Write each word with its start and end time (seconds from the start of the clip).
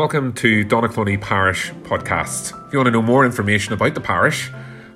Welcome 0.00 0.32
to 0.36 0.64
Donaghcloney 0.64 1.20
Parish 1.20 1.72
Podcast. 1.82 2.56
If 2.66 2.72
you 2.72 2.78
want 2.78 2.86
to 2.86 2.90
know 2.90 3.02
more 3.02 3.26
information 3.26 3.74
about 3.74 3.94
the 3.94 4.00
parish, 4.00 4.50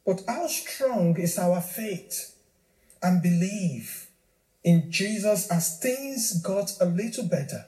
But 0.05 0.23
how 0.29 0.47
strong 0.47 1.17
is 1.19 1.39
our 1.39 1.61
faith 1.61 2.37
and 3.03 3.23
belief 3.23 4.09
in 4.63 4.91
Jesus 4.91 5.51
as 5.51 5.79
things 5.79 6.41
got 6.43 6.73
a 6.81 6.85
little 6.85 7.25
better? 7.25 7.67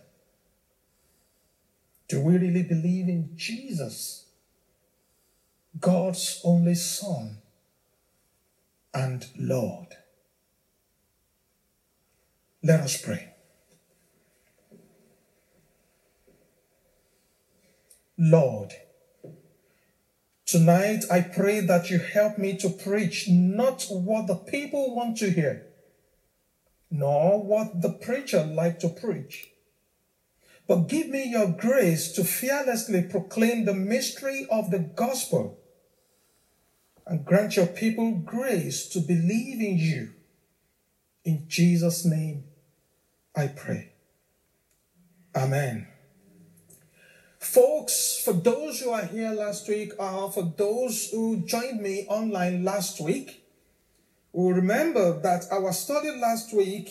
Do 2.08 2.20
we 2.20 2.38
really 2.38 2.62
believe 2.62 3.08
in 3.08 3.30
Jesus, 3.36 4.24
God's 5.78 6.40
only 6.44 6.74
Son 6.74 7.38
and 8.94 9.26
Lord? 9.38 9.88
Let 12.62 12.80
us 12.80 13.00
pray. 13.00 13.34
Lord, 18.18 18.72
tonight 20.44 21.04
I 21.10 21.20
pray 21.20 21.60
that 21.60 21.88
you 21.90 21.98
help 21.98 22.36
me 22.36 22.56
to 22.58 22.68
preach 22.68 23.28
not 23.28 23.86
what 23.88 24.26
the 24.26 24.34
people 24.34 24.94
want 24.94 25.16
to 25.18 25.30
hear, 25.30 25.66
nor 26.90 27.42
what 27.42 27.80
the 27.80 27.92
preacher 27.92 28.44
like 28.44 28.80
to 28.80 28.88
preach 28.88 29.50
but 30.68 30.86
give 30.86 31.08
me 31.08 31.24
your 31.24 31.48
grace 31.48 32.12
to 32.12 32.22
fearlessly 32.22 33.02
proclaim 33.02 33.64
the 33.64 33.72
mystery 33.72 34.46
of 34.50 34.70
the 34.70 34.78
gospel 34.78 35.58
and 37.06 37.24
grant 37.24 37.56
your 37.56 37.66
people 37.66 38.12
grace 38.12 38.86
to 38.90 39.00
believe 39.00 39.62
in 39.62 39.78
you. 39.78 40.12
In 41.24 41.46
Jesus' 41.48 42.04
name, 42.04 42.44
I 43.34 43.46
pray. 43.46 43.94
Amen. 45.34 45.88
Folks, 47.38 48.20
for 48.24 48.32
those 48.32 48.80
who 48.80 48.90
are 48.90 49.04
here 49.04 49.30
last 49.30 49.68
week, 49.68 49.92
or 49.98 50.30
for 50.32 50.52
those 50.56 51.10
who 51.10 51.46
joined 51.46 51.80
me 51.80 52.04
online 52.08 52.64
last 52.64 53.00
week, 53.00 53.44
will 54.32 54.52
remember 54.52 55.18
that 55.20 55.44
our 55.50 55.72
study 55.72 56.10
last 56.10 56.52
week 56.52 56.90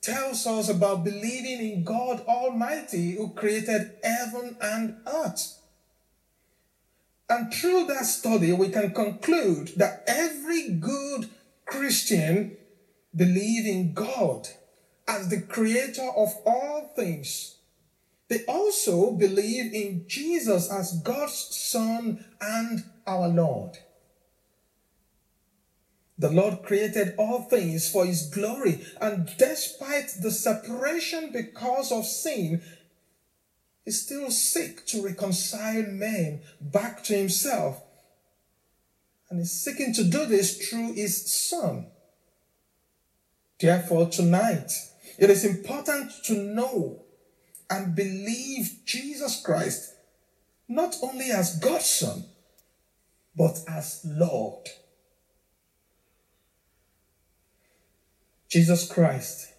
tells 0.00 0.46
us 0.46 0.68
about 0.68 1.02
believing 1.02 1.72
in 1.72 1.84
God 1.84 2.24
Almighty 2.28 3.16
who 3.16 3.30
created 3.30 3.90
heaven 4.04 4.56
and 4.60 4.96
earth. 5.04 5.58
And 7.28 7.52
through 7.52 7.86
that 7.86 8.06
study, 8.06 8.52
we 8.52 8.68
can 8.68 8.94
conclude 8.94 9.72
that 9.76 10.04
every 10.06 10.70
good 10.70 11.28
Christian 11.64 12.56
believes 13.14 13.66
in 13.66 13.94
God 13.94 14.48
as 15.08 15.28
the 15.28 15.40
creator 15.40 16.08
of 16.16 16.32
all 16.46 16.92
things. 16.94 17.55
They 18.28 18.44
also 18.46 19.12
believe 19.12 19.72
in 19.72 20.04
Jesus 20.08 20.70
as 20.70 21.00
God's 21.02 21.34
Son 21.34 22.24
and 22.40 22.84
our 23.06 23.28
Lord. 23.28 23.78
The 26.18 26.30
Lord 26.30 26.62
created 26.62 27.14
all 27.18 27.42
things 27.42 27.90
for 27.90 28.06
his 28.06 28.28
glory, 28.28 28.84
and 29.00 29.30
despite 29.38 30.14
the 30.22 30.30
separation 30.30 31.30
because 31.30 31.92
of 31.92 32.06
sin, 32.06 32.62
he 33.84 33.92
still 33.92 34.30
seeks 34.30 34.90
to 34.90 35.02
reconcile 35.02 35.84
men 35.84 36.40
back 36.60 37.04
to 37.04 37.16
himself. 37.16 37.82
And 39.30 39.38
He's 39.40 39.52
seeking 39.52 39.92
to 39.94 40.04
do 40.04 40.26
this 40.26 40.68
through 40.68 40.94
his 40.94 41.32
Son. 41.32 41.86
Therefore, 43.58 44.08
tonight, 44.08 44.72
it 45.18 45.30
is 45.30 45.44
important 45.44 46.12
to 46.24 46.34
know 46.34 47.05
and 47.70 47.94
believe 47.94 48.80
Jesus 48.84 49.42
Christ 49.42 49.94
not 50.68 50.96
only 51.02 51.30
as 51.30 51.58
God's 51.58 51.86
Son, 51.86 52.24
but 53.34 53.58
as 53.68 54.00
Lord. 54.04 54.66
Jesus 58.48 58.90
Christ, 58.90 59.52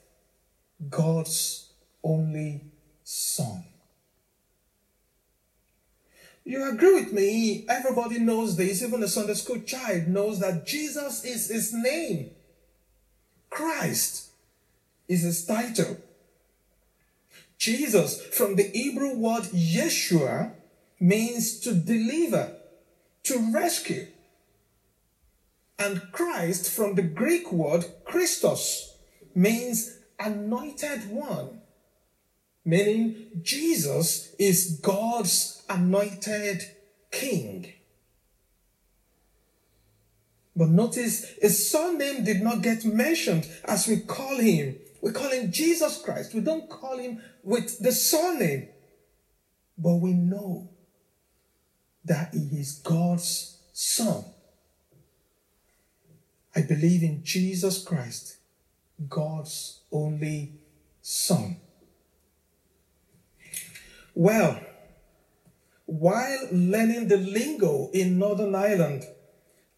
God's 0.89 1.71
only 2.03 2.63
Son. 3.03 3.63
You 6.43 6.69
agree 6.69 6.93
with 6.93 7.11
me? 7.11 7.65
Everybody 7.67 8.19
knows 8.19 8.55
this. 8.55 8.81
Even 8.81 9.03
a 9.03 9.07
Sunday 9.07 9.33
school 9.33 9.59
child 9.59 10.07
knows 10.07 10.39
that 10.39 10.65
Jesus 10.65 11.25
is 11.25 11.49
his 11.49 11.73
name. 11.73 12.31
Christ 13.49 14.29
is 15.09 15.23
his 15.23 15.45
title. 15.45 15.97
Jesus, 17.57 18.21
from 18.25 18.55
the 18.55 18.63
Hebrew 18.63 19.15
word 19.15 19.43
Yeshua, 19.45 20.51
means 20.99 21.59
to 21.61 21.73
deliver, 21.73 22.55
to 23.23 23.51
rescue. 23.53 24.07
And 25.79 26.01
Christ, 26.11 26.69
from 26.69 26.95
the 26.95 27.03
Greek 27.03 27.51
word 27.51 27.85
Christos, 28.05 28.95
means 29.35 29.97
anointed 30.19 31.09
one, 31.09 31.61
meaning 32.65 33.41
Jesus 33.41 34.33
is 34.39 34.79
God's 34.81 35.61
anointed 35.69 36.63
king. 37.11 37.73
But 40.55 40.69
notice 40.69 41.33
his 41.39 41.69
surname 41.69 42.23
did 42.23 42.41
not 42.41 42.63
get 42.63 42.83
mentioned 42.83 43.47
as 43.65 43.87
we 43.87 43.99
call 43.99 44.37
him. 44.37 44.77
We 45.01 45.11
call 45.11 45.29
him 45.29 45.51
Jesus 45.51 46.01
Christ. 46.01 46.33
We 46.33 46.41
don't 46.41 46.69
call 46.69 46.97
him 46.97 47.21
with 47.43 47.79
the 47.79 47.91
surname. 47.91 48.69
But 49.77 49.95
we 49.95 50.13
know 50.13 50.69
that 52.05 52.33
he 52.33 52.59
is 52.59 52.79
God's 52.83 53.59
son. 53.73 54.23
I 56.55 56.61
believe 56.61 57.03
in 57.03 57.23
Jesus 57.23 57.83
Christ, 57.83 58.37
God's 59.07 59.81
only 59.91 60.53
Son. 61.03 61.57
Well, 64.15 64.59
while 65.85 66.47
learning 66.51 67.07
the 67.07 67.17
lingo 67.17 67.89
in 67.93 68.17
Northern 68.17 68.55
Ireland, 68.55 69.05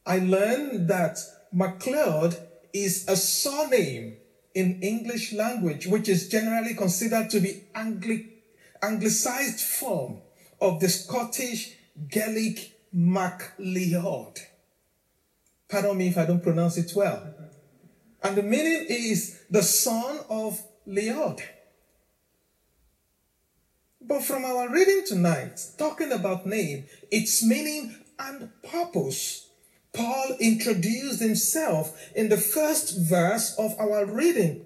I 0.05 0.19
learned 0.19 0.87
that 0.87 1.19
MacLeod 1.51 2.35
is 2.73 3.07
a 3.07 3.15
surname 3.15 4.15
in 4.59 4.81
English 4.81 5.33
language, 5.33 5.87
which 5.87 6.09
is 6.09 6.29
generally 6.29 6.73
considered 6.73 7.29
to 7.29 7.39
be 7.39 7.63
Angli- 7.73 8.29
anglicized 8.81 9.61
form 9.61 10.21
of 10.61 10.79
the 10.79 10.89
Scottish 10.89 11.75
Gaelic 12.07 12.79
MacLeod. 12.93 14.39
Pardon 15.69 15.97
me 15.97 16.07
if 16.07 16.17
I 16.17 16.25
don't 16.25 16.43
pronounce 16.43 16.77
it 16.77 16.91
well. 16.95 17.33
And 18.23 18.35
the 18.35 18.43
meaning 18.43 18.85
is 18.89 19.41
the 19.49 19.63
son 19.63 20.19
of 20.29 20.61
Leod. 20.85 21.41
But 24.01 24.23
from 24.23 24.43
our 24.43 24.69
reading 24.69 25.03
tonight, 25.05 25.61
talking 25.77 26.11
about 26.11 26.45
name, 26.45 26.85
its 27.11 27.43
meaning 27.43 27.95
and 28.17 28.49
purpose, 28.63 29.48
Paul 29.93 30.37
introduced 30.39 31.21
himself 31.21 31.99
in 32.15 32.29
the 32.29 32.37
first 32.37 32.97
verse 32.97 33.55
of 33.57 33.77
our 33.79 34.05
reading. 34.05 34.65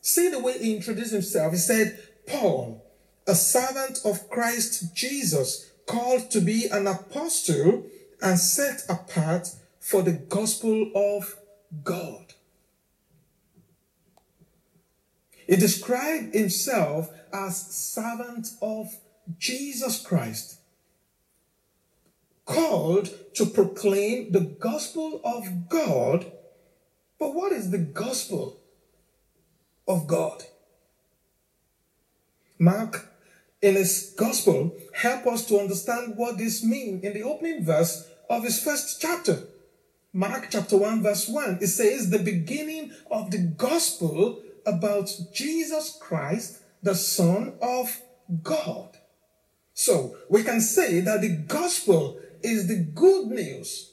See 0.00 0.28
the 0.28 0.40
way 0.40 0.58
he 0.58 0.76
introduced 0.76 1.12
himself. 1.12 1.52
He 1.52 1.58
said, 1.58 1.98
Paul, 2.26 2.84
a 3.26 3.34
servant 3.34 4.00
of 4.04 4.28
Christ 4.30 4.94
Jesus, 4.94 5.70
called 5.86 6.30
to 6.30 6.40
be 6.40 6.66
an 6.70 6.86
apostle 6.86 7.84
and 8.22 8.38
set 8.38 8.84
apart 8.88 9.48
for 9.80 10.02
the 10.02 10.12
gospel 10.12 10.90
of 10.94 11.36
God. 11.82 12.32
He 15.46 15.56
described 15.56 16.34
himself 16.34 17.10
as 17.32 17.66
servant 17.66 18.48
of 18.62 18.94
Jesus 19.38 20.00
Christ, 20.00 20.58
called 22.44 23.08
to 23.34 23.46
proclaim 23.46 24.32
the 24.32 24.40
gospel 24.40 25.20
of 25.24 25.68
God. 25.68 26.30
But 27.18 27.34
what 27.34 27.52
is 27.52 27.70
the 27.70 27.78
gospel 27.78 28.60
of 29.88 30.06
God? 30.06 30.44
Mark 32.58 33.10
in 33.60 33.74
his 33.74 34.14
gospel 34.16 34.76
help 34.94 35.26
us 35.26 35.46
to 35.46 35.58
understand 35.58 36.14
what 36.16 36.38
this 36.38 36.62
means 36.62 37.02
in 37.02 37.14
the 37.14 37.22
opening 37.22 37.64
verse 37.64 38.08
of 38.28 38.44
his 38.44 38.62
first 38.62 39.00
chapter. 39.00 39.44
Mark 40.12 40.48
chapter 40.50 40.76
1 40.76 41.02
verse 41.02 41.28
1, 41.28 41.58
it 41.60 41.66
says 41.66 42.10
the 42.10 42.18
beginning 42.18 42.92
of 43.10 43.30
the 43.30 43.38
gospel 43.38 44.40
about 44.66 45.10
Jesus 45.32 45.98
Christ, 46.00 46.62
the 46.82 46.94
Son 46.94 47.54
of 47.60 48.00
God. 48.42 48.98
So 49.72 50.16
we 50.30 50.44
can 50.44 50.60
say 50.60 51.00
that 51.00 51.20
the 51.20 51.36
gospel 51.48 52.18
is 52.44 52.68
the 52.68 52.76
good 52.76 53.28
news. 53.28 53.92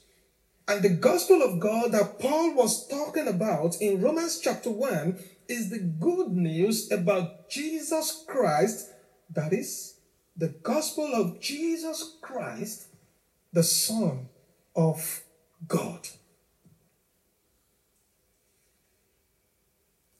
And 0.68 0.82
the 0.82 0.90
gospel 0.90 1.42
of 1.42 1.58
God 1.58 1.92
that 1.92 2.20
Paul 2.20 2.54
was 2.54 2.86
talking 2.86 3.26
about 3.26 3.80
in 3.80 4.00
Romans 4.00 4.40
chapter 4.40 4.70
1 4.70 5.18
is 5.48 5.70
the 5.70 5.80
good 5.80 6.28
news 6.28 6.90
about 6.90 7.48
Jesus 7.50 8.24
Christ. 8.28 8.90
That 9.30 9.52
is 9.52 9.96
the 10.36 10.48
gospel 10.48 11.12
of 11.14 11.40
Jesus 11.40 12.16
Christ, 12.20 12.86
the 13.52 13.62
Son 13.62 14.28
of 14.76 15.22
God. 15.66 16.08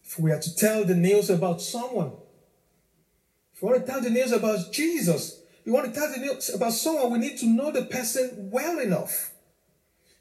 If 0.02 0.18
we 0.18 0.32
are 0.32 0.40
to 0.40 0.54
tell 0.56 0.84
the 0.84 0.94
news 0.94 1.30
about 1.30 1.62
someone, 1.62 2.12
if 3.54 3.62
we 3.62 3.68
want 3.70 3.86
to 3.86 3.92
tell 3.92 4.00
the 4.02 4.10
news 4.10 4.32
about 4.32 4.72
Jesus, 4.72 5.41
you 5.64 5.72
want 5.72 5.86
to 5.86 5.98
tell 5.98 6.10
the 6.10 6.18
news 6.18 6.52
about 6.54 6.72
someone, 6.72 7.12
we 7.12 7.18
need 7.18 7.38
to 7.38 7.46
know 7.46 7.70
the 7.70 7.84
person 7.84 8.50
well 8.50 8.78
enough. 8.78 9.30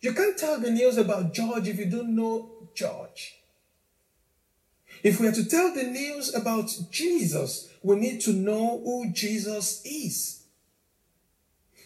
You 0.01 0.13
can't 0.13 0.38
tell 0.38 0.59
the 0.59 0.71
news 0.71 0.97
about 0.97 1.33
George 1.33 1.67
if 1.67 1.77
you 1.77 1.85
don't 1.85 2.15
know 2.15 2.69
George. 2.73 3.38
If 5.03 5.19
we 5.19 5.27
are 5.27 5.31
to 5.31 5.47
tell 5.47 5.73
the 5.73 5.83
news 5.83 6.33
about 6.33 6.71
Jesus, 6.91 7.69
we 7.81 7.95
need 7.95 8.21
to 8.21 8.33
know 8.33 8.81
who 8.83 9.11
Jesus 9.11 9.81
is. 9.85 10.43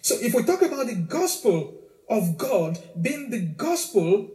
So 0.01 0.15
if 0.19 0.33
we 0.33 0.43
talk 0.43 0.61
about 0.61 0.87
the 0.87 0.95
gospel 0.95 1.75
of 2.09 2.37
God 2.37 2.77
being 3.01 3.29
the 3.29 3.41
gospel 3.41 4.31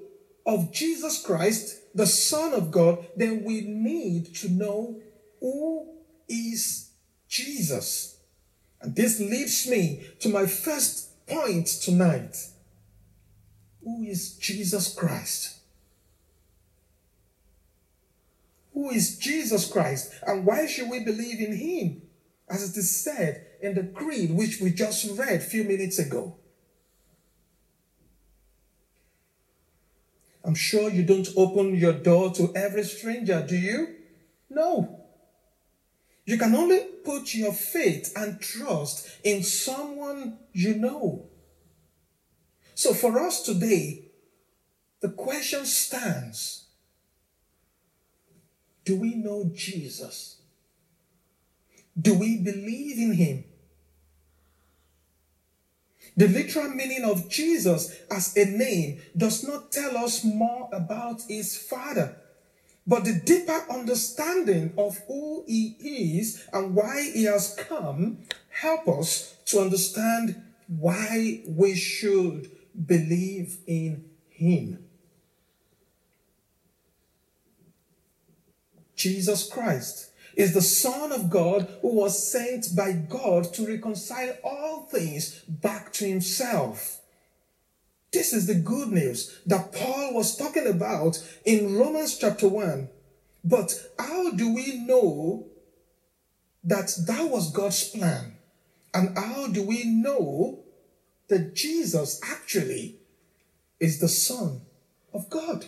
of 0.46 0.72
Jesus 0.72 1.22
Christ, 1.22 1.78
the 1.94 2.06
Son 2.06 2.54
of 2.54 2.70
God, 2.70 3.06
then 3.16 3.44
we 3.44 3.60
need 3.60 4.34
to 4.36 4.48
know 4.48 5.00
who 5.40 5.94
is 6.28 6.90
Jesus. 7.28 8.19
And 8.80 8.96
this 8.96 9.20
leads 9.20 9.68
me 9.68 10.06
to 10.20 10.28
my 10.28 10.46
first 10.46 11.26
point 11.26 11.66
tonight. 11.66 12.36
Who 13.84 14.02
is 14.02 14.34
Jesus 14.34 14.94
Christ? 14.94 15.58
Who 18.72 18.90
is 18.90 19.18
Jesus 19.18 19.70
Christ? 19.70 20.14
And 20.26 20.46
why 20.46 20.66
should 20.66 20.88
we 20.88 21.00
believe 21.00 21.40
in 21.40 21.56
him? 21.56 22.02
As 22.48 22.68
it 22.68 22.76
is 22.78 23.04
said 23.04 23.46
in 23.60 23.74
the 23.74 23.84
creed 23.84 24.30
which 24.30 24.60
we 24.60 24.70
just 24.70 25.18
read 25.18 25.34
a 25.34 25.40
few 25.40 25.64
minutes 25.64 25.98
ago. 25.98 26.36
I'm 30.42 30.54
sure 30.54 30.90
you 30.90 31.02
don't 31.02 31.28
open 31.36 31.74
your 31.76 31.92
door 31.92 32.32
to 32.34 32.52
every 32.56 32.82
stranger, 32.84 33.44
do 33.46 33.56
you? 33.56 33.94
No. 34.48 35.00
You 36.24 36.38
can 36.38 36.54
only 36.54 36.86
put 37.04 37.34
your 37.34 37.52
faith 37.52 38.12
and 38.16 38.40
trust 38.40 39.08
in 39.24 39.42
someone 39.42 40.38
you 40.52 40.74
know. 40.74 41.26
So 42.74 42.94
for 42.94 43.18
us 43.18 43.42
today, 43.42 44.10
the 45.00 45.10
question 45.10 45.64
stands 45.64 46.66
Do 48.84 48.96
we 48.96 49.14
know 49.14 49.50
Jesus? 49.54 50.40
Do 52.00 52.14
we 52.14 52.38
believe 52.38 52.98
in 52.98 53.12
him? 53.14 53.44
The 56.16 56.28
literal 56.28 56.68
meaning 56.70 57.04
of 57.04 57.28
Jesus 57.28 57.96
as 58.10 58.36
a 58.36 58.44
name 58.44 59.00
does 59.16 59.46
not 59.46 59.72
tell 59.72 59.96
us 59.96 60.24
more 60.24 60.68
about 60.72 61.22
his 61.28 61.56
father, 61.56 62.16
but 62.86 63.04
the 63.04 63.14
deeper 63.14 63.64
understanding 63.70 64.72
of 64.76 64.98
who 65.06 65.44
he 65.46 65.76
is 66.18 66.46
and 66.52 66.74
why 66.74 67.10
he 67.12 67.24
has 67.24 67.54
come 67.54 68.18
help 68.48 68.88
us 68.88 69.36
to 69.46 69.60
understand 69.60 70.42
why 70.66 71.42
we 71.46 71.74
should 71.74 72.50
believe 72.86 73.58
in 73.66 74.04
him. 74.28 74.84
Jesus 78.94 79.48
Christ 79.48 80.10
is 80.36 80.54
the 80.54 80.62
Son 80.62 81.10
of 81.10 81.30
God 81.30 81.68
who 81.80 81.94
was 81.94 82.30
sent 82.30 82.76
by 82.76 82.92
God 82.92 83.52
to 83.54 83.66
reconcile 83.66 84.36
all 84.44 84.82
things 84.82 85.40
back 85.48 85.92
to 85.94 86.06
himself. 86.06 86.99
This 88.12 88.32
is 88.32 88.46
the 88.46 88.54
good 88.54 88.88
news 88.88 89.40
that 89.46 89.72
Paul 89.72 90.14
was 90.14 90.36
talking 90.36 90.66
about 90.66 91.22
in 91.44 91.76
Romans 91.76 92.18
chapter 92.18 92.48
1. 92.48 92.88
But 93.44 93.74
how 93.98 94.32
do 94.32 94.52
we 94.52 94.78
know 94.78 95.46
that 96.64 96.92
that 97.06 97.30
was 97.30 97.52
God's 97.52 97.88
plan? 97.88 98.36
And 98.92 99.16
how 99.16 99.46
do 99.46 99.62
we 99.62 99.84
know 99.84 100.60
that 101.28 101.54
Jesus 101.54 102.20
actually 102.24 102.96
is 103.78 104.00
the 104.00 104.08
Son 104.08 104.62
of 105.14 105.30
God? 105.30 105.66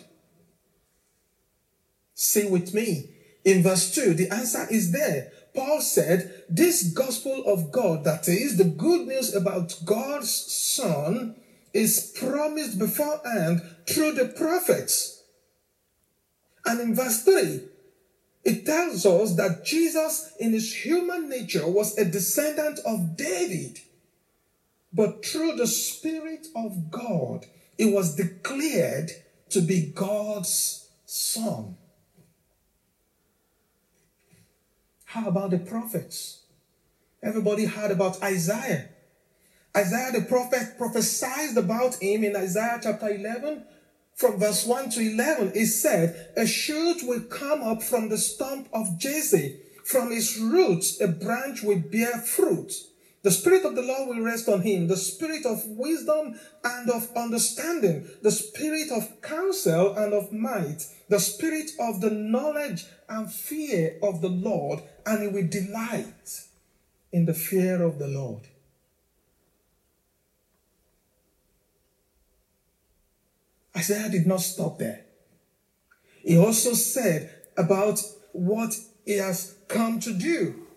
Say 2.13 2.49
with 2.49 2.73
me, 2.73 3.09
in 3.45 3.63
verse 3.63 3.93
2, 3.95 4.13
the 4.13 4.29
answer 4.29 4.67
is 4.69 4.91
there. 4.91 5.31
Paul 5.55 5.81
said, 5.81 6.43
This 6.49 6.83
gospel 6.83 7.43
of 7.45 7.71
God, 7.71 8.03
that 8.03 8.27
is, 8.27 8.57
the 8.57 8.63
good 8.63 9.07
news 9.07 9.33
about 9.33 9.75
God's 9.85 10.31
Son, 10.31 11.35
is 11.73 12.13
promised 12.17 12.77
beforehand 12.77 13.61
through 13.89 14.13
the 14.13 14.25
prophets. 14.25 15.23
And 16.65 16.79
in 16.79 16.95
verse 16.95 17.23
3, 17.23 17.61
it 18.43 18.65
tells 18.65 19.05
us 19.05 19.35
that 19.35 19.65
Jesus, 19.65 20.33
in 20.39 20.51
his 20.51 20.73
human 20.73 21.29
nature, 21.29 21.67
was 21.67 21.97
a 21.97 22.05
descendant 22.05 22.79
of 22.85 23.17
David. 23.17 23.79
But 24.93 25.25
through 25.25 25.55
the 25.55 25.67
Spirit 25.67 26.47
of 26.55 26.91
God, 26.91 27.45
it 27.77 27.93
was 27.93 28.15
declared 28.15 29.11
to 29.49 29.61
be 29.61 29.91
God's 29.93 30.89
Son. 31.05 31.77
How 35.05 35.27
about 35.27 35.51
the 35.51 35.59
prophets? 35.59 36.43
Everybody 37.21 37.65
heard 37.65 37.91
about 37.91 38.21
Isaiah. 38.21 38.89
Isaiah 39.75 40.11
the 40.11 40.21
prophet 40.21 40.77
prophesied 40.77 41.57
about 41.57 41.95
him 41.95 42.23
in 42.23 42.35
Isaiah 42.35 42.79
chapter 42.81 43.09
11 43.09 43.63
from 44.15 44.39
verse 44.39 44.65
1 44.65 44.91
to 44.91 45.01
11. 45.01 45.53
It 45.55 45.65
said, 45.67 46.31
A 46.37 46.45
shoot 46.45 47.01
will 47.03 47.21
come 47.21 47.63
up 47.63 47.81
from 47.81 48.09
the 48.09 48.17
stump 48.17 48.69
of 48.71 48.97
Jesse. 48.99 49.59
From 49.83 50.11
his 50.11 50.37
roots, 50.37 51.01
a 51.01 51.07
branch 51.07 51.63
will 51.63 51.79
bear 51.79 52.19
fruit. 52.19 52.71
The 53.23 53.31
Spirit 53.31 53.65
of 53.65 53.75
the 53.75 53.81
Lord 53.81 54.09
will 54.09 54.23
rest 54.23 54.49
on 54.49 54.61
him, 54.61 54.87
the 54.87 54.97
Spirit 54.97 55.45
of 55.45 55.65
wisdom 55.65 56.37
and 56.63 56.89
of 56.89 57.09
understanding, 57.15 58.05
the 58.21 58.31
Spirit 58.31 58.91
of 58.91 59.21
counsel 59.21 59.95
and 59.95 60.13
of 60.13 60.31
might, 60.33 60.85
the 61.07 61.19
Spirit 61.19 61.71
of 61.79 62.01
the 62.01 62.09
knowledge 62.11 62.85
and 63.07 63.31
fear 63.31 63.97
of 64.03 64.21
the 64.21 64.29
Lord, 64.29 64.83
and 65.05 65.21
he 65.21 65.27
will 65.29 65.47
delight 65.47 66.43
in 67.13 67.25
the 67.25 67.33
fear 67.33 67.81
of 67.81 67.97
the 67.97 68.07
Lord. 68.07 68.41
Isaiah 73.83 74.09
did 74.09 74.25
not 74.25 74.39
stop 74.39 74.79
there. 74.79 75.01
He 76.21 76.37
also 76.37 76.71
said 76.73 77.29
about 77.57 77.99
what 78.31 78.73
he 79.05 79.17
has 79.17 79.57
come 79.67 79.99
to 79.99 80.13
do. 80.13 80.67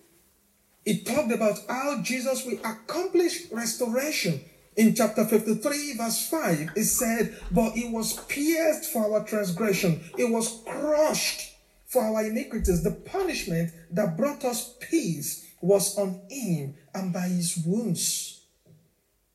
He 0.84 1.04
talked 1.04 1.30
about 1.30 1.58
how 1.68 2.02
Jesus 2.02 2.44
will 2.44 2.58
accomplish 2.64 3.50
restoration. 3.52 4.40
In 4.76 4.94
chapter 4.94 5.24
53, 5.24 5.94
verse 5.96 6.28
5, 6.28 6.72
it 6.74 6.84
said, 6.84 7.38
But 7.52 7.72
he 7.72 7.88
was 7.88 8.18
pierced 8.24 8.92
for 8.92 9.04
our 9.14 9.24
transgression, 9.24 10.00
it 10.18 10.28
was 10.28 10.62
crushed 10.66 11.54
for 11.86 12.02
our 12.02 12.24
iniquities. 12.26 12.82
The 12.82 12.90
punishment 12.90 13.70
that 13.92 14.16
brought 14.16 14.44
us 14.44 14.74
peace 14.80 15.46
was 15.60 15.96
on 15.96 16.22
him, 16.28 16.74
and 16.92 17.12
by 17.12 17.28
his 17.28 17.56
wounds 17.64 18.42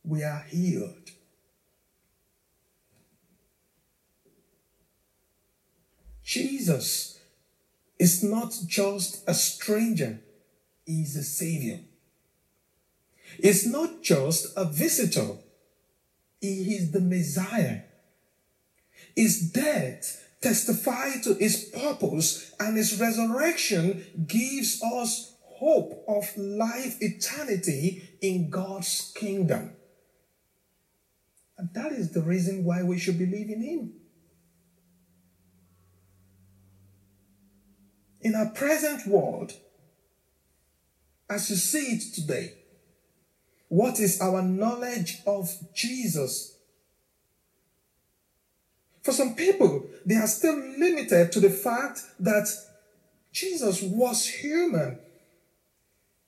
we 0.03 0.23
are 0.23 0.45
healed. 0.49 1.11
Jesus 6.31 7.19
is 7.99 8.23
not 8.23 8.57
just 8.65 9.21
a 9.27 9.33
stranger, 9.33 10.21
he 10.85 11.01
is 11.01 11.17
a 11.17 11.23
savior. 11.23 11.81
He's 13.37 13.67
not 13.67 14.01
just 14.01 14.47
a 14.55 14.63
visitor, 14.63 15.35
he 16.39 16.75
is 16.75 16.91
the 16.91 17.01
Messiah. 17.01 17.81
His 19.13 19.51
death 19.51 20.25
testifies 20.41 21.19
to 21.25 21.33
his 21.33 21.65
purpose, 21.65 22.55
and 22.61 22.77
his 22.77 22.97
resurrection 22.97 24.25
gives 24.25 24.81
us 24.81 25.35
hope 25.43 26.01
of 26.07 26.25
life 26.37 26.95
eternity 27.01 28.03
in 28.21 28.49
God's 28.49 29.11
kingdom. 29.17 29.73
And 31.57 31.73
that 31.73 31.91
is 31.91 32.13
the 32.13 32.21
reason 32.21 32.63
why 32.63 32.83
we 32.83 32.97
should 32.97 33.17
believe 33.19 33.49
in 33.49 33.61
him. 33.61 34.00
In 38.21 38.35
our 38.35 38.49
present 38.49 39.07
world, 39.07 39.53
as 41.29 41.49
you 41.49 41.55
see 41.55 41.95
it 41.95 42.13
today, 42.13 42.53
what 43.67 43.99
is 43.99 44.19
our 44.19 44.41
knowledge 44.41 45.19
of 45.25 45.49
Jesus? 45.73 46.57
For 49.01 49.11
some 49.11 49.35
people, 49.35 49.85
they 50.05 50.15
are 50.15 50.27
still 50.27 50.55
limited 50.55 51.31
to 51.31 51.39
the 51.39 51.49
fact 51.49 52.01
that 52.19 52.47
Jesus 53.31 53.81
was 53.81 54.27
human. 54.27 54.99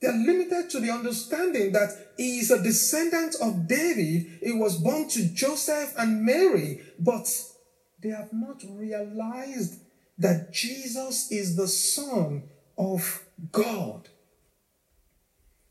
They 0.01 0.07
are 0.07 0.17
limited 0.17 0.69
to 0.71 0.79
the 0.79 0.89
understanding 0.89 1.73
that 1.73 1.89
he 2.17 2.39
is 2.39 2.49
a 2.49 2.63
descendant 2.63 3.35
of 3.41 3.67
David. 3.67 4.39
He 4.41 4.51
was 4.53 4.77
born 4.77 5.07
to 5.09 5.25
Joseph 5.33 5.93
and 5.97 6.25
Mary, 6.25 6.81
but 6.97 7.27
they 8.01 8.09
have 8.09 8.33
not 8.33 8.61
realized 8.69 9.79
that 10.17 10.53
Jesus 10.53 11.31
is 11.31 11.55
the 11.55 11.67
Son 11.67 12.43
of 12.77 13.23
God. 13.51 14.09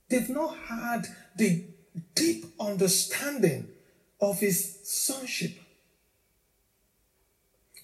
They've 0.08 0.28
not 0.28 0.56
had 0.68 1.06
the 1.36 1.64
deep 2.14 2.44
understanding 2.60 3.68
of 4.20 4.40
his 4.40 4.78
sonship. 4.84 5.52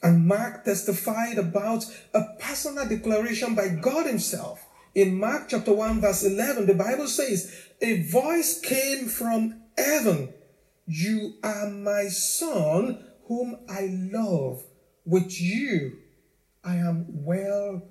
And 0.02 0.26
Mark 0.26 0.64
testified 0.64 1.38
about 1.38 1.84
a 2.14 2.22
personal 2.38 2.86
declaration 2.88 3.54
by 3.54 3.68
God 3.68 4.06
Himself. 4.06 4.64
In 4.94 5.18
Mark 5.18 5.48
chapter 5.48 5.72
1, 5.72 6.00
verse 6.00 6.24
11, 6.24 6.66
the 6.66 6.74
Bible 6.74 7.08
says, 7.08 7.52
A 7.80 8.02
voice 8.02 8.60
came 8.60 9.08
from 9.08 9.62
heaven 9.76 10.32
You 10.86 11.34
are 11.42 11.68
my 11.68 12.08
son, 12.08 13.04
whom 13.26 13.58
I 13.68 13.88
love. 14.12 14.62
With 15.04 15.40
you 15.40 15.98
I 16.68 16.76
am 16.76 17.06
well 17.24 17.82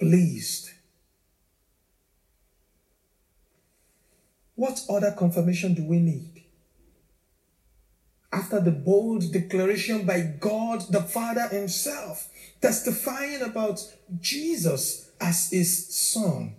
pleased. 0.00 0.70
What 4.56 4.80
other 4.90 5.12
confirmation 5.12 5.74
do 5.74 5.84
we 5.84 6.00
need? 6.00 6.42
After 8.32 8.60
the 8.60 8.72
bold 8.72 9.32
declaration 9.32 10.04
by 10.04 10.34
God 10.40 10.80
the 10.90 11.02
Father 11.02 11.46
Himself, 11.46 12.28
testifying 12.60 13.40
about 13.40 13.80
Jesus 14.20 15.12
as 15.20 15.50
His 15.50 15.94
Son. 15.94 16.56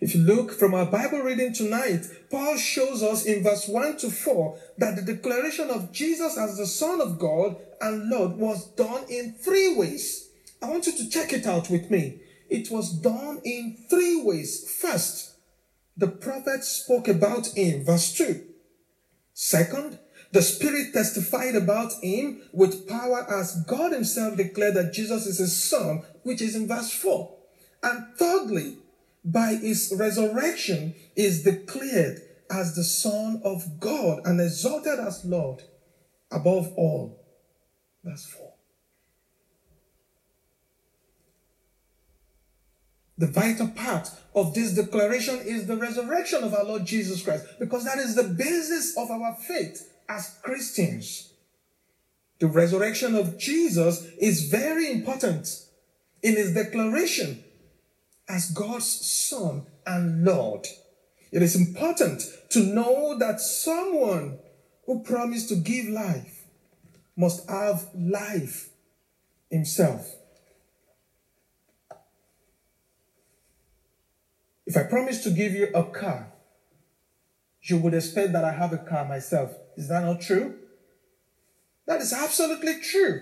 If 0.00 0.14
you 0.14 0.20
look 0.20 0.52
from 0.52 0.74
our 0.74 0.86
Bible 0.86 1.18
reading 1.18 1.52
tonight, 1.52 2.06
Paul 2.30 2.56
shows 2.56 3.02
us 3.02 3.24
in 3.24 3.42
verse 3.42 3.66
1 3.66 3.96
to 3.96 4.10
4 4.10 4.56
that 4.78 4.94
the 4.94 5.14
declaration 5.14 5.68
of 5.68 5.90
Jesus 5.90 6.38
as 6.38 6.56
the 6.56 6.66
Son 6.68 7.00
of 7.00 7.18
God 7.18 7.56
and 7.80 8.08
Lord 8.08 8.32
was 8.36 8.66
done 8.72 9.04
in 9.08 9.32
three 9.32 9.74
ways. 9.74 10.30
I 10.62 10.68
want 10.68 10.86
you 10.86 10.92
to 10.92 11.08
check 11.08 11.32
it 11.32 11.46
out 11.46 11.70
with 11.70 11.90
me. 11.90 12.20
It 12.48 12.70
was 12.70 12.92
done 12.92 13.40
in 13.44 13.76
three 13.88 14.22
ways. 14.22 14.70
First, 14.80 15.36
the 15.96 16.08
prophet 16.08 16.64
spoke 16.64 17.08
about 17.08 17.48
him, 17.48 17.84
verse 17.84 18.12
2. 18.14 18.44
Second, 19.34 19.98
the 20.32 20.42
Spirit 20.42 20.92
testified 20.92 21.54
about 21.54 21.92
him 22.02 22.42
with 22.52 22.88
power 22.88 23.26
as 23.30 23.62
God 23.66 23.92
Himself 23.92 24.36
declared 24.36 24.74
that 24.74 24.92
Jesus 24.92 25.26
is 25.26 25.38
His 25.38 25.62
Son, 25.62 26.02
which 26.22 26.42
is 26.42 26.54
in 26.54 26.68
verse 26.68 26.92
4. 26.92 27.34
And 27.82 28.06
thirdly, 28.16 28.78
by 29.24 29.54
his 29.54 29.92
resurrection 29.96 30.94
is 31.16 31.42
declared 31.42 32.22
as 32.50 32.74
the 32.74 32.84
Son 32.84 33.40
of 33.44 33.78
God 33.78 34.20
and 34.24 34.40
exalted 34.40 34.98
as 34.98 35.24
Lord 35.24 35.62
above 36.30 36.72
all. 36.76 37.20
Verse 38.08 38.24
4. 38.24 38.52
The 43.18 43.26
vital 43.26 43.68
part 43.68 44.08
of 44.34 44.54
this 44.54 44.74
declaration 44.74 45.40
is 45.44 45.66
the 45.66 45.76
resurrection 45.76 46.42
of 46.42 46.54
our 46.54 46.64
Lord 46.64 46.86
Jesus 46.86 47.22
Christ, 47.22 47.44
because 47.58 47.84
that 47.84 47.98
is 47.98 48.14
the 48.14 48.22
basis 48.22 48.96
of 48.96 49.10
our 49.10 49.34
faith 49.34 49.92
as 50.08 50.38
Christians. 50.42 51.32
The 52.38 52.46
resurrection 52.46 53.14
of 53.14 53.38
Jesus 53.38 54.06
is 54.18 54.48
very 54.48 54.90
important 54.90 55.66
in 56.22 56.36
his 56.36 56.54
declaration 56.54 57.42
as 58.28 58.50
God's 58.52 58.86
Son 58.86 59.66
and 59.84 60.24
Lord. 60.24 60.66
It 61.30 61.42
is 61.42 61.56
important 61.56 62.22
to 62.50 62.60
know 62.60 63.18
that 63.18 63.40
someone 63.40 64.38
who 64.86 65.02
promised 65.02 65.50
to 65.50 65.56
give 65.56 65.88
life 65.88 66.37
must 67.18 67.50
have 67.50 67.90
life 67.94 68.70
himself. 69.50 70.14
If 74.64 74.76
I 74.76 74.84
promise 74.84 75.22
to 75.24 75.30
give 75.30 75.52
you 75.52 75.68
a 75.74 75.82
car, 75.82 76.32
you 77.62 77.78
would 77.78 77.92
expect 77.92 78.32
that 78.32 78.44
I 78.44 78.52
have 78.52 78.72
a 78.72 78.78
car 78.78 79.04
myself. 79.06 79.52
Is 79.76 79.88
that 79.88 80.04
not 80.04 80.20
true? 80.20 80.54
That 81.86 82.00
is 82.00 82.12
absolutely 82.12 82.80
true. 82.80 83.20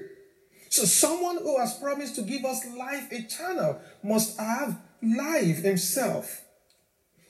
So, 0.69 0.85
someone 0.85 1.39
who 1.39 1.59
has 1.59 1.79
promised 1.79 2.17
to 2.17 2.23
give 2.23 2.45
us 2.45 2.67
life 2.77 3.13
eternal 3.13 3.81
must 4.03 4.39
have 4.39 4.79
life 5.03 5.59
himself. 5.59 6.45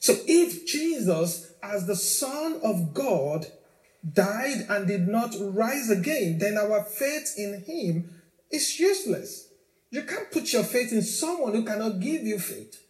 So 0.07 0.15
if 0.27 0.67
Jesus, 0.67 1.53
as 1.63 1.87
the 1.87 1.97
Son 1.97 2.61
of 2.63 2.95
God, 2.95 3.47
died 4.13 4.67
and 4.69 4.87
did 4.87 5.09
not 5.09 5.35
rise 5.41 5.91
again, 5.91 6.39
then 6.39 6.57
our 6.57 6.85
faith 6.85 7.35
in 7.37 7.65
him 7.67 8.11
is 8.51 8.79
useless. 8.79 9.49
You 9.91 10.03
can't 10.03 10.31
put 10.31 10.53
your 10.53 10.65
faith 10.65 10.93
in 10.93 11.03
someone 11.03 11.53
who 11.55 11.65
cannot 11.65 12.01
give 12.01 12.23
you 12.23 12.39
faith. 12.39 12.83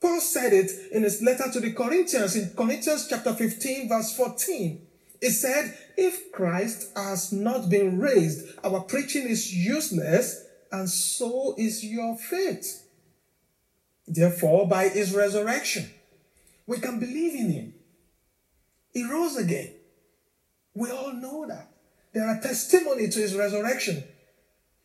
Paul 0.00 0.20
said 0.20 0.52
it 0.52 0.70
in 0.92 1.02
his 1.02 1.22
letter 1.22 1.50
to 1.50 1.60
the 1.60 1.72
Corinthians 1.72 2.36
in 2.36 2.50
Corinthians 2.54 3.08
chapter 3.08 3.32
15, 3.32 3.88
verse 3.88 4.14
14. 4.16 4.86
He 5.20 5.30
said, 5.30 5.78
If 5.96 6.30
Christ 6.30 6.90
has 6.94 7.32
not 7.32 7.70
been 7.70 7.98
raised, 7.98 8.46
our 8.62 8.80
preaching 8.80 9.26
is 9.26 9.54
useless 9.54 10.44
and 10.70 10.88
so 10.90 11.54
is 11.56 11.84
your 11.84 12.16
faith. 12.16 12.86
Therefore, 14.06 14.68
by 14.68 14.88
his 14.88 15.14
resurrection, 15.14 15.88
we 16.66 16.78
can 16.78 17.00
believe 17.00 17.34
in 17.34 17.50
him. 17.50 17.73
He 18.94 19.04
rose 19.04 19.36
again. 19.36 19.70
We 20.74 20.90
all 20.90 21.12
know 21.12 21.46
that. 21.46 21.68
There 22.12 22.26
are 22.26 22.40
testimony 22.40 23.08
to 23.08 23.18
his 23.18 23.34
resurrection. 23.34 24.04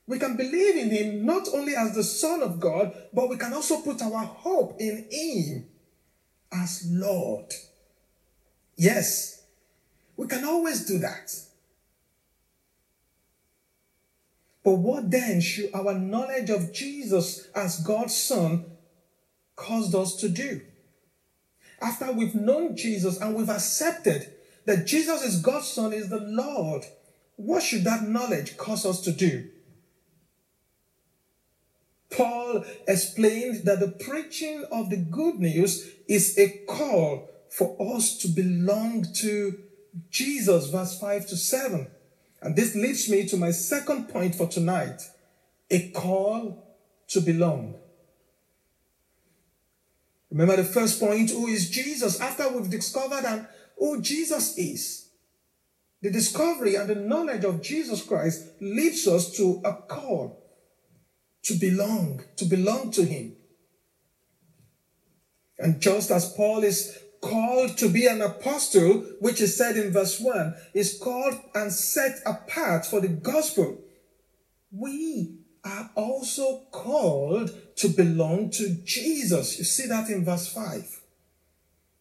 We 0.08 0.18
can 0.18 0.36
believe 0.36 0.76
in 0.76 0.90
him 0.90 1.26
not 1.26 1.48
only 1.54 1.76
as 1.76 1.94
the 1.94 2.04
Son 2.04 2.42
of 2.42 2.60
God, 2.60 2.96
but 3.14 3.30
we 3.30 3.38
can 3.38 3.54
also 3.54 3.82
put 3.82 4.02
our 4.02 4.26
hope 4.26 4.82
in 4.82 5.06
him 5.12 5.66
as 6.52 6.84
Lord. 6.90 7.54
Yes, 8.76 9.44
we 10.18 10.26
can 10.26 10.44
always 10.44 10.88
do 10.88 10.98
that. 10.98 11.32
But 14.64 14.76
what 14.76 15.12
then 15.12 15.40
should 15.42 15.70
our 15.74 15.94
knowledge 15.94 16.50
of 16.50 16.74
Jesus 16.74 17.48
as 17.56 17.82
God's 17.82 18.16
Son 18.16 18.66
caused 19.56 19.94
us 19.94 20.16
to 20.18 20.30
do? 20.30 20.62
After 21.82 22.12
we've 22.12 22.36
known 22.36 22.76
Jesus 22.76 23.20
and 23.20 23.36
we've 23.36 23.50
accepted 23.50 24.34
that 24.66 24.86
Jesus 24.86 25.24
is 25.24 25.42
God's 25.42 25.68
Son 25.68 25.94
is 25.94 26.10
the 26.10 26.20
Lord, 26.20 26.86
what 27.36 27.64
should 27.64 27.86
that 27.86 28.04
knowledge 28.04 28.58
cause 28.58 28.86
us 28.86 29.02
to 29.02 29.12
do? 29.12 29.50
Paul 32.12 32.66
explained 32.88 33.66
that 33.66 33.80
the 33.80 33.88
preaching 33.88 34.66
of 34.72 34.90
the 34.90 34.98
good 34.98 35.40
news 35.40 35.90
is 36.08 36.38
a 36.38 36.50
call 36.68 37.30
for 37.50 37.78
us 37.96 38.18
to 38.20 38.28
belong 38.28 39.06
to 39.16 39.60
Jesus, 40.10 40.70
verse 40.70 41.00
5 41.00 41.28
to 41.28 41.38
7. 41.38 41.88
And 42.42 42.56
this 42.56 42.76
leads 42.76 43.10
me 43.10 43.26
to 43.28 43.38
my 43.38 43.52
second 43.52 44.10
point 44.10 44.36
for 44.36 44.48
tonight 44.48 45.02
a 45.70 45.90
call 45.92 46.64
to 47.10 47.22
belong. 47.22 47.76
Remember 50.32 50.58
the 50.58 50.64
first 50.64 51.00
point 51.00 51.32
who 51.32 51.48
is 51.48 51.70
Jesus? 51.70 52.20
After 52.20 52.50
we've 52.50 52.70
discovered 52.70 53.26
and 53.26 53.48
who 53.78 54.02
Jesus 54.02 54.58
is, 54.58 55.10
the 56.02 56.12
discovery 56.12 56.76
and 56.76 56.90
the 56.90 56.96
knowledge 56.96 57.44
of 57.44 57.62
Jesus 57.62 58.04
Christ 58.04 58.44
leads 58.62 59.08
us 59.08 59.36
to 59.38 59.62
a 59.66 59.74
call 59.74 60.40
to 61.44 61.54
belong, 61.56 62.24
to 62.38 62.46
belong 62.46 62.92
to 62.92 63.04
Him. 63.04 63.36
And 65.58 65.82
just 65.82 66.12
as 66.12 66.32
Paul 66.34 66.64
is 66.64 66.98
called 67.22 67.78
to 67.78 67.90
be 67.90 68.06
an 68.06 68.22
apostle, 68.22 69.06
which 69.20 69.42
is 69.42 69.58
said 69.58 69.76
in 69.76 69.92
verse 69.92 70.20
1, 70.20 70.56
is 70.74 70.98
called 70.98 71.38
and 71.54 71.72
set 71.72 72.22
apart 72.26 72.86
for 72.86 73.02
the 73.02 73.10
gospel, 73.10 73.82
we 74.72 75.39
are 75.64 75.92
also 75.96 76.64
called 76.72 77.52
to 77.78 77.88
belong 77.90 78.50
to 78.52 78.76
Jesus. 78.84 79.58
You 79.58 79.66
see 79.66 79.88
that 79.88 80.10
in 80.10 80.26
verse 80.26 80.48
5. 80.48 81.02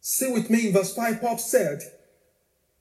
See 0.00 0.32
with 0.32 0.48
me 0.50 0.68
in 0.68 0.72
verse 0.72 0.94
5, 0.94 1.20
Paul 1.20 1.38
said, 1.38 1.80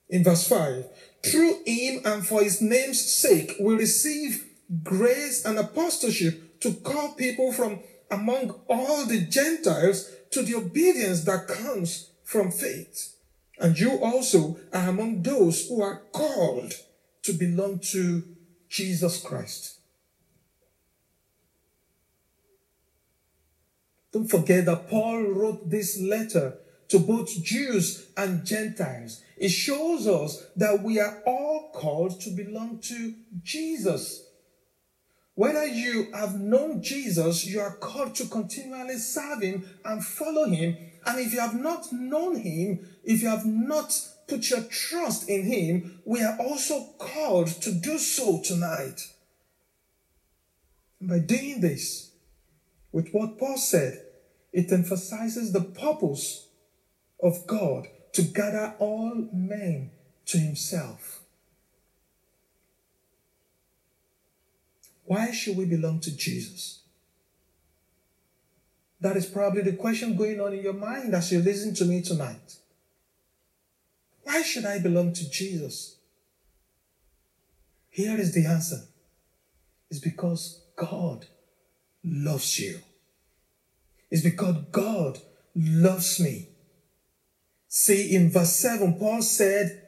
in 0.08 0.24
verse 0.24 0.48
5, 0.48 0.86
through 1.24 1.62
him 1.66 2.00
and 2.04 2.26
for 2.26 2.42
his 2.42 2.62
name's 2.62 3.00
sake, 3.00 3.52
we 3.60 3.74
receive 3.74 4.46
grace 4.82 5.44
and 5.44 5.58
apostleship 5.58 6.60
to 6.60 6.72
call 6.72 7.14
people 7.14 7.52
from 7.52 7.80
among 8.10 8.50
all 8.68 9.04
the 9.04 9.20
Gentiles 9.20 10.10
to 10.30 10.42
the 10.42 10.54
obedience 10.54 11.24
that 11.24 11.48
comes 11.48 12.10
from 12.24 12.50
faith. 12.50 13.14
And 13.58 13.78
you 13.78 13.98
also 14.02 14.58
are 14.72 14.88
among 14.88 15.22
those 15.22 15.68
who 15.68 15.82
are 15.82 16.02
called 16.12 16.74
to 17.22 17.32
belong 17.32 17.80
to 17.90 18.22
Jesus 18.68 19.20
Christ. 19.22 19.77
Don't 24.18 24.26
forget 24.26 24.66
that 24.66 24.90
Paul 24.90 25.22
wrote 25.28 25.70
this 25.70 25.96
letter 26.00 26.58
to 26.88 26.98
both 26.98 27.40
Jews 27.44 28.08
and 28.16 28.44
Gentiles. 28.44 29.22
It 29.36 29.50
shows 29.50 30.08
us 30.08 30.44
that 30.56 30.82
we 30.82 30.98
are 30.98 31.22
all 31.24 31.70
called 31.72 32.20
to 32.22 32.30
belong 32.30 32.80
to 32.80 33.14
Jesus. 33.44 34.24
Whether 35.36 35.66
you 35.66 36.10
have 36.12 36.34
known 36.34 36.82
Jesus, 36.82 37.46
you 37.46 37.60
are 37.60 37.76
called 37.76 38.16
to 38.16 38.26
continually 38.26 38.96
serve 38.96 39.40
him 39.40 39.64
and 39.84 40.04
follow 40.04 40.46
him. 40.46 40.76
And 41.06 41.20
if 41.20 41.32
you 41.32 41.38
have 41.38 41.54
not 41.54 41.92
known 41.92 42.40
him, 42.40 42.88
if 43.04 43.22
you 43.22 43.28
have 43.28 43.46
not 43.46 43.94
put 44.26 44.50
your 44.50 44.62
trust 44.62 45.28
in 45.28 45.44
him, 45.44 46.00
we 46.04 46.24
are 46.24 46.36
also 46.40 46.86
called 46.98 47.46
to 47.62 47.70
do 47.70 47.98
so 47.98 48.42
tonight. 48.42 49.00
By 51.00 51.20
doing 51.20 51.60
this, 51.60 52.10
with 52.90 53.10
what 53.10 53.38
Paul 53.38 53.58
said, 53.58 54.06
it 54.58 54.72
emphasizes 54.72 55.52
the 55.52 55.60
purpose 55.60 56.48
of 57.22 57.46
God 57.46 57.86
to 58.12 58.22
gather 58.22 58.74
all 58.80 59.28
men 59.32 59.92
to 60.26 60.36
himself. 60.36 61.20
Why 65.04 65.30
should 65.30 65.56
we 65.56 65.64
belong 65.64 66.00
to 66.00 66.16
Jesus? 66.16 66.80
That 69.00 69.16
is 69.16 69.26
probably 69.26 69.62
the 69.62 69.74
question 69.76 70.16
going 70.16 70.40
on 70.40 70.52
in 70.52 70.64
your 70.64 70.72
mind 70.72 71.14
as 71.14 71.30
you 71.30 71.38
listen 71.38 71.72
to 71.74 71.84
me 71.84 72.02
tonight. 72.02 72.56
Why 74.24 74.42
should 74.42 74.64
I 74.64 74.80
belong 74.80 75.12
to 75.12 75.30
Jesus? 75.30 75.98
Here 77.90 78.18
is 78.18 78.34
the 78.34 78.44
answer. 78.44 78.80
It's 79.88 80.00
because 80.00 80.64
God 80.74 81.26
loves 82.02 82.58
you. 82.58 82.80
It's 84.10 84.22
because 84.22 84.56
God 84.72 85.18
loves 85.54 86.20
me. 86.20 86.48
See, 87.68 88.14
in 88.14 88.30
verse 88.30 88.54
7, 88.56 88.98
Paul 88.98 89.22
said 89.22 89.82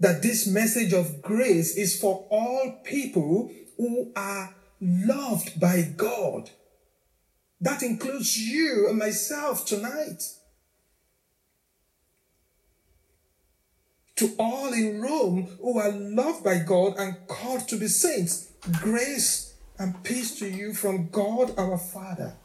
that 0.00 0.22
this 0.22 0.46
message 0.46 0.92
of 0.92 1.22
grace 1.22 1.76
is 1.76 1.98
for 1.98 2.26
all 2.30 2.80
people 2.84 3.52
who 3.76 4.12
are 4.16 4.54
loved 4.80 5.60
by 5.60 5.82
God. 5.96 6.50
That 7.60 7.82
includes 7.82 8.36
you 8.36 8.88
and 8.88 8.98
myself 8.98 9.64
tonight. 9.64 10.22
To 14.16 14.34
all 14.38 14.72
in 14.72 15.00
Rome 15.00 15.56
who 15.60 15.78
are 15.78 15.90
loved 15.90 16.44
by 16.44 16.58
God 16.58 16.94
and 16.98 17.16
called 17.26 17.68
to 17.68 17.76
be 17.76 17.88
saints, 17.88 18.52
grace 18.80 19.54
and 19.78 20.02
peace 20.04 20.38
to 20.38 20.48
you 20.48 20.72
from 20.74 21.08
God 21.08 21.52
our 21.56 21.78
Father 21.78 22.36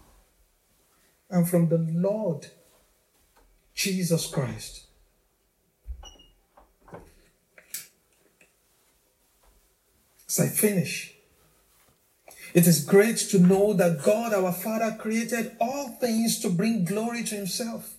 and 1.30 1.48
from 1.48 1.70
the 1.70 1.78
Lord 1.78 2.48
Jesus 3.74 4.28
Christ. 4.28 4.86
As 10.28 10.40
I 10.40 10.48
finish, 10.48 11.16
it 12.54 12.68
is 12.68 12.84
great 12.84 13.18
to 13.18 13.40
know 13.40 13.74
that 13.74 14.04
God 14.04 14.34
our 14.34 14.52
Father 14.52 14.96
created 15.00 15.56
all 15.60 15.90
things 15.90 16.40
to 16.40 16.50
bring 16.50 16.84
glory 16.84 17.24
to 17.24 17.36
Himself. 17.36 17.96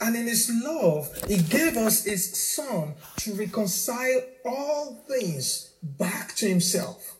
And 0.00 0.16
in 0.16 0.26
His 0.26 0.50
love, 0.64 1.10
He 1.28 1.38
gave 1.38 1.76
us 1.76 2.04
His 2.04 2.32
Son 2.54 2.94
to 3.18 3.34
reconcile 3.34 4.22
all 4.44 5.04
things 5.08 5.74
back 5.82 6.34
to 6.36 6.48
Himself. 6.48 7.16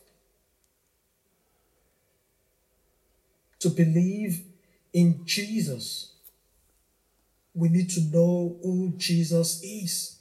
To 3.59 3.69
believe 3.69 4.43
in 4.97 5.21
Jesus, 5.25 6.13
we 7.53 7.69
need 7.69 7.91
to 7.91 8.01
know 8.01 8.57
who 8.63 8.93
Jesus 8.97 9.61
is. 9.61 10.17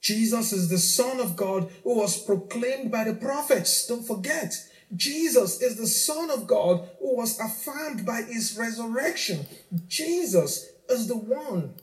Jesus 0.00 0.54
is 0.54 0.70
the 0.70 0.78
Son 0.78 1.20
of 1.20 1.36
God 1.36 1.70
who 1.82 1.98
was 1.98 2.24
proclaimed 2.24 2.90
by 2.90 3.04
the 3.04 3.12
prophets. 3.12 3.86
Don't 3.86 4.06
forget, 4.06 4.54
Jesus 4.96 5.60
is 5.60 5.76
the 5.76 5.86
Son 5.86 6.30
of 6.30 6.46
God 6.46 6.88
who 7.00 7.16
was 7.16 7.38
affirmed 7.38 8.06
by 8.06 8.22
his 8.22 8.56
resurrection. 8.58 9.44
Jesus 9.88 10.70
is 10.88 11.06
the 11.06 11.18
one 11.18 11.74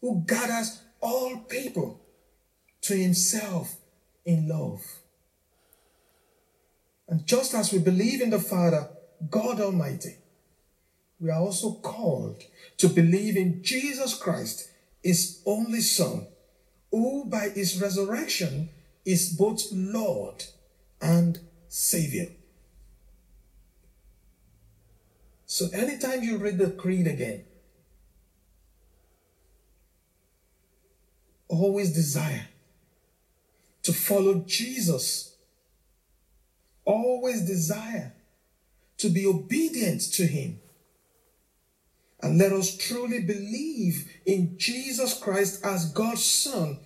who 0.00 0.24
gathers 0.26 0.80
all 1.02 1.40
people 1.40 2.00
to 2.80 2.94
himself 2.94 3.76
in 4.24 4.48
love. 4.48 4.80
And 7.06 7.26
just 7.26 7.52
as 7.52 7.70
we 7.70 7.80
believe 7.80 8.22
in 8.22 8.30
the 8.30 8.40
Father, 8.40 8.88
God 9.28 9.60
Almighty, 9.60 10.16
we 11.20 11.30
are 11.30 11.40
also 11.40 11.74
called 11.74 12.42
to 12.76 12.88
believe 12.88 13.36
in 13.36 13.62
Jesus 13.62 14.14
Christ, 14.14 14.70
his 15.02 15.42
only 15.46 15.80
Son 15.80 16.26
who 16.90 17.24
by 17.26 17.50
his 17.50 17.80
resurrection 17.80 18.70
is 19.04 19.32
both 19.32 19.62
Lord 19.72 20.44
and 21.00 21.38
Savior. 21.68 22.28
So 25.46 25.66
anytime 25.72 26.22
you 26.22 26.38
read 26.38 26.58
the 26.58 26.70
creed 26.70 27.06
again, 27.06 27.44
always 31.48 31.92
desire 31.92 32.48
to 33.82 33.92
follow 33.92 34.44
Jesus. 34.46 35.36
Always 36.84 37.46
desire 37.46 38.14
to 38.98 39.08
be 39.08 39.26
obedient 39.26 40.00
to 40.12 40.26
him. 40.26 40.60
And 42.20 42.38
let 42.38 42.52
us 42.52 42.76
truly 42.76 43.20
believe 43.20 44.10
in 44.26 44.58
Jesus 44.58 45.14
Christ 45.14 45.64
as 45.64 45.92
God's 45.92 46.24
Son. 46.24 46.78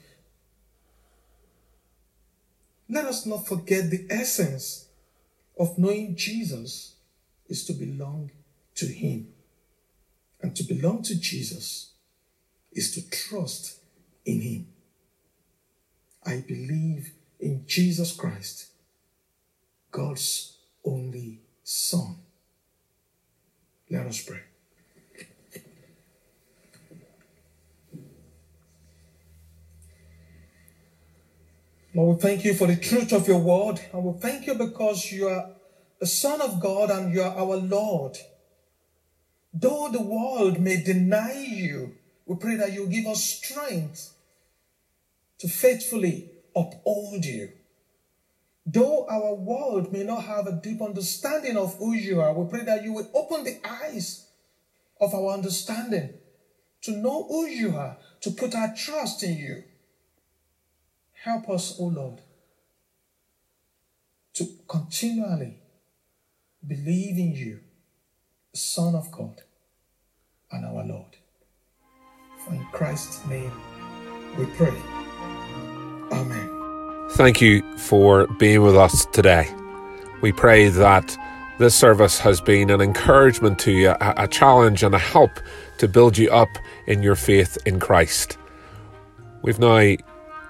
Let 2.89 3.07
us 3.07 3.25
not 3.25 3.47
forget 3.47 3.91
the 3.91 4.07
essence 4.11 4.89
of 5.59 5.79
knowing 5.79 6.17
Jesus 6.17 6.97
is 7.49 7.65
to 7.65 7.73
belong 7.73 8.31
to 8.75 8.87
Him. 8.87 9.29
And 10.43 10.55
to 10.57 10.65
belong 10.65 11.03
to 11.05 11.19
Jesus 11.19 11.93
is 12.73 12.95
to 12.95 13.11
trust 13.11 13.79
in 14.27 14.41
Him. 14.41 14.67
I 16.25 16.45
believe 16.47 17.13
in 17.41 17.65
Jesus 17.67 18.13
Christ, 18.15 18.67
God's 19.91 20.59
only 20.85 21.41
Son. 21.65 22.17
Let 23.91 24.07
us 24.07 24.23
pray. 24.23 24.52
Lord, 31.95 32.17
we 32.17 32.23
thank 32.23 32.45
you 32.45 32.55
for 32.55 32.67
the 32.67 32.77
truth 32.77 33.13
of 33.13 33.29
your 33.29 33.39
word, 33.39 33.79
and 33.93 34.03
we 34.03 34.19
thank 34.19 34.47
you 34.47 34.55
because 34.55 35.13
you 35.13 35.29
are 35.29 35.51
the 36.01 36.07
Son 36.07 36.41
of 36.41 36.59
God 36.59 36.91
and 36.91 37.13
you 37.13 37.21
are 37.21 37.37
our 37.37 37.57
Lord. 37.57 38.17
Though 39.53 39.91
the 39.93 40.01
world 40.01 40.59
may 40.59 40.83
deny 40.83 41.47
you, 41.47 41.95
we 42.25 42.37
pray 42.37 42.57
that 42.57 42.73
you 42.73 42.87
give 42.87 43.07
us 43.07 43.23
strength 43.23 44.15
to 45.41 45.49
faithfully 45.49 46.31
uphold 46.57 47.27
you. 47.27 47.51
Though 48.65 49.07
our 49.07 49.35
world 49.35 49.93
may 49.93 50.05
not 50.05 50.25
have 50.25 50.47
a 50.47 50.61
deep 50.63 50.81
understanding 50.81 51.59
of 51.59 51.77
who 51.77 51.93
you 51.93 52.23
are, 52.23 52.33
we 52.33 52.49
pray 52.49 52.65
that 52.65 52.85
you 52.85 52.95
will 52.95 53.11
open 53.13 53.45
the 53.45 53.61
eyes 53.69 54.29
of 54.99 55.13
our 55.13 55.35
understanding 55.35 56.15
to 56.83 56.93
know 56.93 57.25
who 57.25 57.47
you 57.47 57.77
are, 57.77 57.99
to 58.23 58.31
put 58.31 58.55
our 58.55 58.75
trust 58.75 59.23
in 59.23 59.37
you. 59.37 59.65
Help 61.25 61.49
us, 61.51 61.79
O 61.79 61.85
Lord, 61.85 62.21
to 64.35 64.45
continually 64.67 65.55
believe 66.67 67.17
in 67.17 67.33
you, 67.37 67.61
Son 68.53 68.97
of 68.97 69.13
God 69.13 69.41
and 70.51 70.67
our 70.67 70.85
Lord. 70.85 71.17
For 72.45 72.55
in 72.55 72.65
Christ's 72.73 73.25
name 73.27 73.53
we 74.37 74.47
pray. 74.57 74.75
Amen. 76.11 77.09
Thank 77.11 77.41
you 77.41 77.63
for 77.79 78.27
being 78.39 78.63
with 78.63 78.77
us 78.77 79.07
today. 79.13 79.49
We 80.23 80.33
pray 80.33 80.71
that 80.71 81.17
this 81.59 81.77
service 81.77 82.19
has 82.19 82.41
been 82.41 82.69
an 82.69 82.81
encouragement 82.81 83.61
to 83.61 83.71
you, 83.71 83.95
a 84.01 84.27
challenge, 84.27 84.83
and 84.83 84.93
a 84.93 84.99
help 84.99 85.31
to 85.79 85.87
build 85.87 86.19
you 86.19 86.33
up 86.33 86.49
in 86.89 87.01
your 87.01 87.15
faith 87.15 87.59
in 87.65 87.79
Christ. 87.79 88.39
We've 89.43 89.61
now 89.61 89.97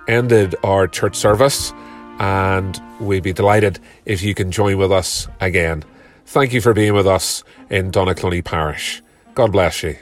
ended 0.08 0.54
our 0.62 0.86
church 0.86 1.16
service, 1.16 1.72
and 2.18 2.80
we'd 3.00 3.22
be 3.22 3.32
delighted 3.32 3.78
if 4.04 4.22
you 4.22 4.34
can 4.34 4.50
join 4.50 4.78
with 4.78 4.92
us 4.92 5.28
again. 5.40 5.84
Thank 6.26 6.52
you 6.52 6.60
for 6.60 6.72
being 6.72 6.94
with 6.94 7.06
us 7.06 7.44
in 7.70 7.90
Donaghcloney 7.90 8.44
Parish. 8.44 9.02
God 9.34 9.52
bless 9.52 9.82
you. 9.82 9.96